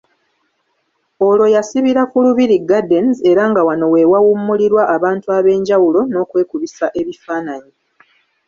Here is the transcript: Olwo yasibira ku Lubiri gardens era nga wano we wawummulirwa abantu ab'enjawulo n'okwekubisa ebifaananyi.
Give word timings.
Olwo 1.27 1.45
yasibira 1.55 2.01
ku 2.11 2.17
Lubiri 2.25 2.57
gardens 2.69 3.17
era 3.31 3.43
nga 3.51 3.61
wano 3.67 3.85
we 3.93 4.01
wawummulirwa 4.11 4.83
abantu 4.95 5.27
ab'enjawulo 5.37 5.99
n'okwekubisa 6.05 6.85
ebifaananyi. 6.99 7.73